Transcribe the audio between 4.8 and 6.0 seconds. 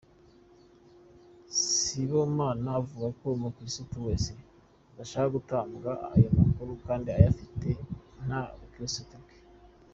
udashaka gutanga